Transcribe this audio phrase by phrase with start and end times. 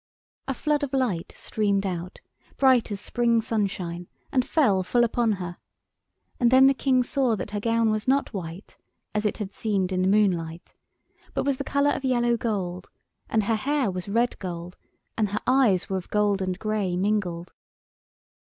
[0.47, 2.21] A flood of light streamed out,
[2.57, 5.57] bright as spring sunshine, and fell full upon her,
[6.39, 8.77] and then the King saw that her gown was not white,
[9.13, 10.73] as it had seemed in the moonlight,
[11.35, 12.89] but was the colour of yellow gold,
[13.29, 14.75] and her hair was red gold,
[15.19, 17.53] and her eyes were of gold and grey mingled.